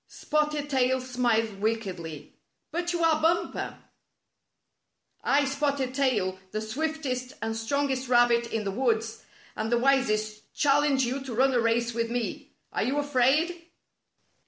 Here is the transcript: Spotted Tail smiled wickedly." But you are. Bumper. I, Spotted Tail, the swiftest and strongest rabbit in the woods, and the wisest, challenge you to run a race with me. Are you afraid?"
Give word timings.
Spotted 0.07 0.67
Tail 0.67 0.99
smiled 0.99 1.59
wickedly." 1.59 2.33
But 2.71 2.91
you 2.91 3.03
are. 3.03 3.21
Bumper. 3.21 3.77
I, 5.23 5.45
Spotted 5.45 5.93
Tail, 5.93 6.39
the 6.49 6.59
swiftest 6.59 7.33
and 7.39 7.55
strongest 7.55 8.09
rabbit 8.09 8.51
in 8.51 8.63
the 8.63 8.71
woods, 8.71 9.23
and 9.55 9.71
the 9.71 9.77
wisest, 9.77 10.55
challenge 10.55 11.05
you 11.05 11.23
to 11.25 11.35
run 11.35 11.53
a 11.53 11.59
race 11.59 11.93
with 11.93 12.09
me. 12.09 12.51
Are 12.73 12.81
you 12.81 12.97
afraid?" 12.97 13.67